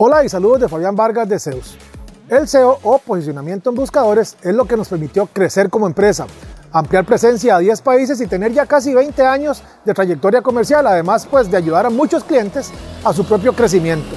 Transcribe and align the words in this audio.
Hola 0.00 0.22
y 0.22 0.28
saludos 0.28 0.60
de 0.60 0.68
Fabián 0.68 0.94
Vargas 0.94 1.28
de 1.28 1.40
Zeus. 1.40 1.76
El 2.28 2.46
SEO 2.46 2.78
o 2.84 2.98
posicionamiento 3.00 3.70
en 3.70 3.74
buscadores 3.74 4.36
es 4.42 4.54
lo 4.54 4.64
que 4.64 4.76
nos 4.76 4.88
permitió 4.88 5.26
crecer 5.26 5.70
como 5.70 5.88
empresa, 5.88 6.24
ampliar 6.70 7.04
presencia 7.04 7.56
a 7.56 7.58
10 7.58 7.80
países 7.80 8.20
y 8.20 8.28
tener 8.28 8.52
ya 8.52 8.64
casi 8.64 8.94
20 8.94 9.26
años 9.26 9.60
de 9.84 9.94
trayectoria 9.94 10.40
comercial, 10.40 10.86
además 10.86 11.26
pues 11.28 11.50
de 11.50 11.56
ayudar 11.56 11.84
a 11.84 11.90
muchos 11.90 12.22
clientes 12.22 12.70
a 13.02 13.12
su 13.12 13.24
propio 13.24 13.52
crecimiento. 13.54 14.14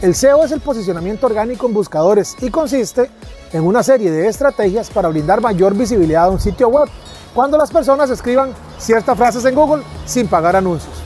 El 0.00 0.16
SEO 0.16 0.42
es 0.42 0.50
el 0.50 0.60
posicionamiento 0.60 1.26
orgánico 1.26 1.68
en 1.68 1.74
buscadores 1.74 2.34
y 2.40 2.50
consiste 2.50 3.08
en 3.52 3.62
una 3.62 3.84
serie 3.84 4.10
de 4.10 4.26
estrategias 4.26 4.90
para 4.90 5.10
brindar 5.10 5.40
mayor 5.40 5.76
visibilidad 5.76 6.24
a 6.24 6.30
un 6.30 6.40
sitio 6.40 6.70
web 6.70 6.88
cuando 7.32 7.56
las 7.56 7.70
personas 7.70 8.10
escriban 8.10 8.52
ciertas 8.78 9.16
frases 9.16 9.44
en 9.44 9.54
Google 9.54 9.84
sin 10.06 10.26
pagar 10.26 10.56
anuncios 10.56 11.03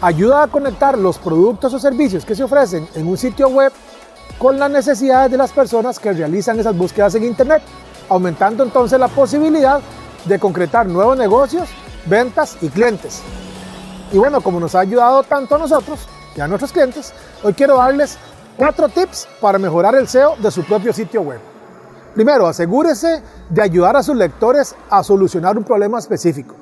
ayuda 0.00 0.42
a 0.42 0.46
conectar 0.48 0.96
los 0.96 1.18
productos 1.18 1.74
o 1.74 1.78
servicios 1.78 2.24
que 2.24 2.34
se 2.34 2.42
ofrecen 2.42 2.88
en 2.94 3.06
un 3.06 3.16
sitio 3.16 3.48
web 3.48 3.72
con 4.38 4.58
las 4.58 4.70
necesidades 4.70 5.30
de 5.30 5.36
las 5.36 5.52
personas 5.52 5.98
que 5.98 6.12
realizan 6.12 6.58
esas 6.58 6.76
búsquedas 6.76 7.14
en 7.14 7.24
Internet, 7.24 7.62
aumentando 8.08 8.64
entonces 8.64 8.98
la 8.98 9.08
posibilidad 9.08 9.80
de 10.24 10.38
concretar 10.38 10.86
nuevos 10.86 11.16
negocios, 11.16 11.68
ventas 12.06 12.56
y 12.62 12.68
clientes. 12.68 13.20
Y 14.12 14.18
bueno, 14.18 14.40
como 14.40 14.58
nos 14.58 14.74
ha 14.74 14.80
ayudado 14.80 15.22
tanto 15.22 15.56
a 15.56 15.58
nosotros 15.58 16.00
y 16.34 16.40
a 16.40 16.48
nuestros 16.48 16.72
clientes, 16.72 17.12
hoy 17.42 17.52
quiero 17.52 17.76
darles 17.76 18.16
cuatro 18.56 18.88
tips 18.88 19.28
para 19.40 19.58
mejorar 19.58 19.94
el 19.94 20.08
SEO 20.08 20.36
de 20.36 20.50
su 20.50 20.64
propio 20.64 20.92
sitio 20.92 21.20
web. 21.22 21.40
Primero, 22.14 22.46
asegúrese 22.46 23.22
de 23.48 23.62
ayudar 23.62 23.96
a 23.96 24.02
sus 24.02 24.16
lectores 24.16 24.74
a 24.88 25.04
solucionar 25.04 25.56
un 25.56 25.64
problema 25.64 25.98
específico. 25.98 26.56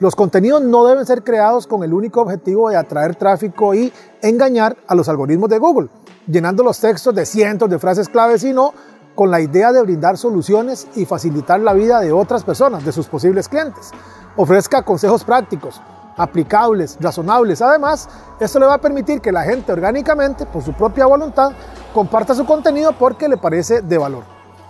Los 0.00 0.16
contenidos 0.16 0.62
no 0.62 0.86
deben 0.86 1.04
ser 1.04 1.22
creados 1.22 1.66
con 1.66 1.84
el 1.84 1.92
único 1.92 2.22
objetivo 2.22 2.70
de 2.70 2.76
atraer 2.76 3.16
tráfico 3.16 3.74
y 3.74 3.92
engañar 4.22 4.78
a 4.86 4.94
los 4.94 5.10
algoritmos 5.10 5.50
de 5.50 5.58
Google, 5.58 5.90
llenando 6.26 6.62
los 6.62 6.80
textos 6.80 7.14
de 7.14 7.26
cientos 7.26 7.68
de 7.68 7.78
frases 7.78 8.08
clave, 8.08 8.38
sino 8.38 8.72
con 9.14 9.30
la 9.30 9.42
idea 9.42 9.72
de 9.72 9.82
brindar 9.82 10.16
soluciones 10.16 10.88
y 10.96 11.04
facilitar 11.04 11.60
la 11.60 11.74
vida 11.74 12.00
de 12.00 12.12
otras 12.12 12.44
personas, 12.44 12.82
de 12.82 12.92
sus 12.92 13.08
posibles 13.08 13.46
clientes. 13.46 13.90
Ofrezca 14.36 14.82
consejos 14.84 15.22
prácticos, 15.22 15.82
aplicables, 16.16 16.96
razonables. 16.98 17.60
Además, 17.60 18.08
esto 18.40 18.58
le 18.58 18.64
va 18.64 18.76
a 18.76 18.80
permitir 18.80 19.20
que 19.20 19.32
la 19.32 19.42
gente 19.42 19.70
orgánicamente, 19.70 20.46
por 20.46 20.62
su 20.62 20.72
propia 20.72 21.04
voluntad, 21.04 21.52
comparta 21.92 22.34
su 22.34 22.46
contenido 22.46 22.92
porque 22.98 23.28
le 23.28 23.36
parece 23.36 23.82
de 23.82 23.98
valor. 23.98 24.24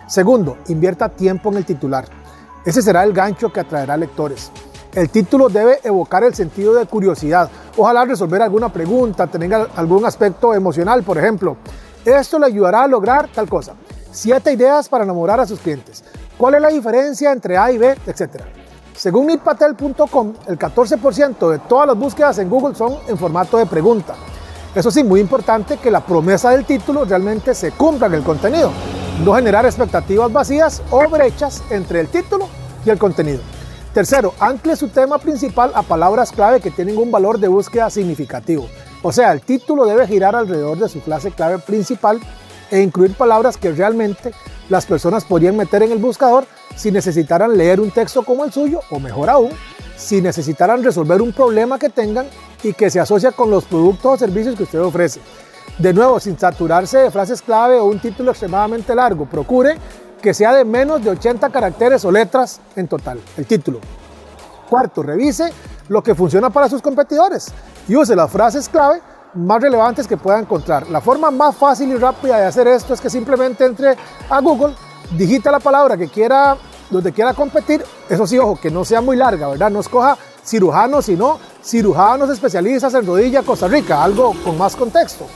Segundo, 0.09 0.59
invierta 0.67 1.09
tiempo 1.09 1.51
en 1.51 1.59
el 1.59 1.65
titular. 1.65 2.07
Ese 2.65 2.83
será 2.83 3.05
el 3.05 3.13
gancho 3.13 3.53
que 3.53 3.61
atraerá 3.61 3.97
lectores. 3.97 4.51
El 4.93 5.09
título 5.09 5.49
debe 5.49 5.79
evocar 5.85 6.25
el 6.25 6.35
sentido 6.35 6.75
de 6.75 6.85
curiosidad, 6.85 7.49
ojalá 7.77 8.05
resolver 8.05 8.43
alguna 8.43 8.73
pregunta, 8.73 9.29
tener 9.29 9.69
algún 9.77 10.05
aspecto 10.05 10.53
emocional, 10.53 11.05
por 11.05 11.17
ejemplo. 11.17 11.57
Esto 12.05 12.41
le 12.41 12.47
ayudará 12.47 12.83
a 12.83 12.89
lograr 12.89 13.29
tal 13.33 13.49
cosa. 13.49 13.75
Siete 14.11 14.53
ideas 14.53 14.89
para 14.89 15.05
enamorar 15.05 15.39
a 15.39 15.47
sus 15.47 15.61
clientes. 15.61 16.03
¿Cuál 16.37 16.55
es 16.55 16.63
la 16.63 16.71
diferencia 16.71 17.31
entre 17.31 17.57
A 17.57 17.71
y 17.71 17.79
B, 17.79 17.97
etcétera? 18.05 18.47
Según 18.97 19.29
nitpatel.com, 19.29 20.35
el 20.49 20.59
14% 20.59 21.51
de 21.51 21.59
todas 21.61 21.87
las 21.87 21.97
búsquedas 21.97 22.39
en 22.39 22.51
Google 22.51 22.75
son 22.75 22.97
en 23.07 23.17
formato 23.17 23.59
de 23.59 23.67
pregunta. 23.67 24.17
Eso 24.75 24.91
sí, 24.91 25.05
muy 25.05 25.21
importante 25.21 25.77
que 25.77 25.91
la 25.93 26.01
promesa 26.01 26.51
del 26.51 26.65
título 26.65 27.05
realmente 27.05 27.55
se 27.55 27.71
cumpla 27.71 28.09
en 28.09 28.15
el 28.15 28.25
contenido, 28.25 28.73
no 29.25 29.35
generar 29.35 29.65
expectativas 29.67 30.33
vacías 30.33 30.83
o 30.91 31.09
brechas 31.09 31.63
entre 31.71 32.01
el 32.01 32.09
título 32.09 32.49
y 32.85 32.91
el 32.91 32.99
contenido. 32.99 33.41
Tercero, 33.95 34.35
ancle 34.39 34.77
su 34.77 34.89
tema 34.89 35.19
principal 35.19 35.73
a 35.75 35.83
palabras 35.83 36.31
clave 36.31 36.61
que 36.61 36.71
tienen 36.71 36.97
un 36.97 37.11
valor 37.11 37.41
de 37.41 37.49
búsqueda 37.49 37.91
significativo. 37.91 38.69
O 39.03 39.11
sea, 39.11 39.33
el 39.33 39.41
título 39.41 39.85
debe 39.85 40.07
girar 40.07 40.37
alrededor 40.37 40.79
de 40.79 40.89
su 40.89 41.01
clase 41.01 41.33
clave 41.33 41.59
principal 41.59 42.21
e 42.71 42.81
incluir 42.83 43.15
palabras 43.15 43.57
que 43.57 43.73
realmente 43.73 44.33
las 44.69 44.87
personas 44.87 45.25
podrían 45.25 45.57
meter 45.57 45.83
en 45.83 45.91
el 45.91 45.99
buscador 45.99 46.47
si 46.77 46.93
necesitaran 46.93 47.59
leer 47.59 47.81
un 47.81 47.91
texto 47.91 48.23
como 48.23 48.45
el 48.45 48.53
suyo 48.53 48.81
o 48.91 49.01
mejor 49.01 49.29
aún, 49.29 49.51
si 49.97 50.21
necesitaran 50.23 50.85
resolver 50.85 51.21
un 51.21 51.33
problema 51.33 51.77
que 51.77 51.89
tengan 51.89 52.27
y 52.63 52.75
que 52.75 52.91
se 52.91 53.01
asocia 53.01 53.33
con 53.33 53.51
los 53.51 53.65
productos 53.65 54.15
o 54.15 54.19
servicios 54.19 54.55
que 54.55 54.63
usted 54.63 54.81
ofrece. 54.81 55.21
De 55.79 55.93
nuevo, 55.93 56.21
sin 56.21 56.39
saturarse 56.39 56.99
de 56.99 57.11
frases 57.11 57.43
clave 57.43 57.77
o 57.77 57.87
un 57.87 57.99
título 57.99 58.31
extremadamente 58.31 58.95
largo, 58.95 59.27
procure 59.27 59.77
que 60.21 60.35
sea 60.35 60.53
de 60.55 60.65
menos 60.65 61.03
de 61.03 61.11
80 61.11 61.51
caracteres 61.51 62.05
o 62.05 62.11
letras 62.11 62.61
en 62.77 62.89
total, 62.89 63.21
el 63.37 63.47
título. 63.47 63.81
Cuarto, 64.69 65.03
revise 65.03 65.53
lo 65.89 66.03
que 66.03 66.15
funciona 66.15 66.51
para 66.51 66.69
sus 66.69 66.81
competidores 66.81 67.53
y 67.89 67.97
use 67.97 68.15
las 68.15 68.31
frases 68.31 68.69
clave 68.69 69.01
más 69.35 69.61
relevantes 69.61 70.07
que 70.07 70.17
pueda 70.17 70.39
encontrar. 70.39 70.89
La 70.91 71.01
forma 71.01 71.31
más 71.31 71.57
fácil 71.57 71.91
y 71.91 71.97
rápida 71.97 72.39
de 72.39 72.47
hacer 72.47 72.69
esto 72.69 72.95
es 72.95 73.01
que 73.01 73.11
simplemente 73.11 73.65
entre 73.65 73.97
a 74.29 74.41
Google, 74.41 74.75
digita 75.17 75.51
la 75.51 75.61
palabra 75.61 75.97
que 75.97 76.09
quiera, 76.09 76.57
donde 76.91 77.13
quiera 77.13 77.35
competir. 77.35 77.85
Eso 78.09 78.27
sí, 78.27 78.39
ojo, 78.39 78.59
que 78.61 78.71
no 78.71 78.85
sea 78.85 79.01
muy 79.01 79.17
larga, 79.17 79.49
¿verdad? 79.49 79.71
No 79.71 79.81
escoja 79.81 80.17
cirujano, 80.45 81.03
sino 81.03 81.39
cirujanos 81.63 82.31
especialistas 82.31 82.95
en 82.95 83.07
rodilla 83.07 83.43
Costa 83.43 83.69
Rica, 83.69 84.03
algo 84.03 84.35
con 84.45 84.59
más 84.59 84.75
contexto. 84.75 85.27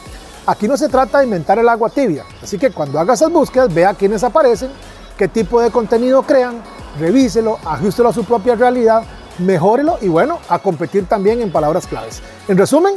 Aquí 0.46 0.68
no 0.68 0.76
se 0.76 0.90
trata 0.90 1.18
de 1.18 1.24
inventar 1.24 1.58
el 1.58 1.68
agua 1.68 1.88
tibia, 1.88 2.24
así 2.42 2.58
que 2.58 2.70
cuando 2.70 2.98
haga 2.98 3.14
esas 3.14 3.32
búsquedas, 3.32 3.72
vea 3.72 3.94
quiénes 3.94 4.22
aparecen, 4.24 4.70
qué 5.16 5.26
tipo 5.26 5.58
de 5.62 5.70
contenido 5.70 6.22
crean, 6.22 6.62
revíselo, 7.00 7.58
ajustelo 7.64 8.10
a 8.10 8.12
su 8.12 8.24
propia 8.24 8.54
realidad, 8.54 9.04
mejórelo 9.38 9.96
y 10.02 10.08
bueno, 10.08 10.40
a 10.50 10.58
competir 10.58 11.06
también 11.06 11.40
en 11.40 11.50
palabras 11.50 11.86
claves. 11.86 12.20
En 12.46 12.58
resumen, 12.58 12.94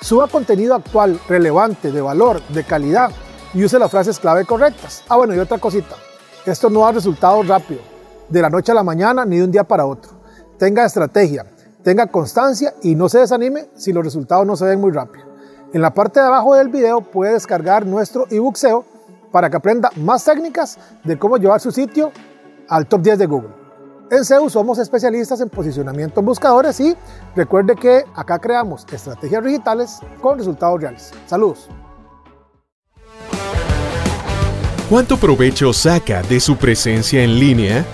suba 0.00 0.28
contenido 0.28 0.76
actual, 0.76 1.18
relevante, 1.28 1.90
de 1.90 2.00
valor, 2.00 2.40
de 2.50 2.62
calidad 2.62 3.10
y 3.52 3.64
use 3.64 3.76
las 3.76 3.90
frases 3.90 4.20
clave 4.20 4.44
correctas. 4.44 5.02
Ah, 5.08 5.16
bueno, 5.16 5.34
y 5.34 5.38
otra 5.40 5.58
cosita, 5.58 5.96
esto 6.46 6.70
no 6.70 6.82
da 6.82 6.92
resultados 6.92 7.48
rápido, 7.48 7.80
de 8.28 8.40
la 8.40 8.50
noche 8.50 8.70
a 8.70 8.74
la 8.76 8.84
mañana 8.84 9.24
ni 9.24 9.38
de 9.38 9.44
un 9.44 9.50
día 9.50 9.64
para 9.64 9.84
otro. 9.84 10.12
Tenga 10.60 10.84
estrategia, 10.84 11.44
tenga 11.82 12.06
constancia 12.06 12.72
y 12.82 12.94
no 12.94 13.08
se 13.08 13.18
desanime 13.18 13.68
si 13.74 13.92
los 13.92 14.04
resultados 14.04 14.46
no 14.46 14.54
se 14.56 14.66
ven 14.66 14.80
muy 14.80 14.92
rápido. 14.92 15.33
En 15.74 15.82
la 15.82 15.92
parte 15.92 16.20
de 16.20 16.26
abajo 16.26 16.54
del 16.54 16.68
video 16.68 17.00
puede 17.00 17.32
descargar 17.32 17.84
nuestro 17.84 18.28
ebook 18.30 18.56
SEO 18.56 18.84
para 19.32 19.50
que 19.50 19.56
aprenda 19.56 19.90
más 19.96 20.24
técnicas 20.24 20.78
de 21.02 21.18
cómo 21.18 21.36
llevar 21.36 21.60
su 21.60 21.72
sitio 21.72 22.12
al 22.68 22.86
top 22.86 23.02
10 23.02 23.18
de 23.18 23.26
Google. 23.26 23.50
En 24.08 24.24
SEO 24.24 24.48
somos 24.48 24.78
especialistas 24.78 25.40
en 25.40 25.48
posicionamiento 25.48 26.20
en 26.20 26.26
buscadores 26.26 26.78
y 26.78 26.96
recuerde 27.34 27.74
que 27.74 28.04
acá 28.14 28.38
creamos 28.38 28.86
estrategias 28.92 29.42
digitales 29.42 29.98
con 30.20 30.38
resultados 30.38 30.80
reales. 30.80 31.10
Saludos. 31.26 31.68
¿Cuánto 34.88 35.16
provecho 35.16 35.72
saca 35.72 36.22
de 36.22 36.38
su 36.38 36.56
presencia 36.56 37.24
en 37.24 37.40
línea? 37.40 37.84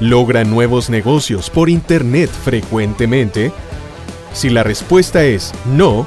¿Logra 0.00 0.42
nuevos 0.42 0.88
negocios 0.88 1.50
por 1.50 1.68
Internet 1.68 2.30
frecuentemente? 2.30 3.52
Si 4.32 4.48
la 4.48 4.62
respuesta 4.62 5.22
es 5.22 5.52
no, 5.66 6.06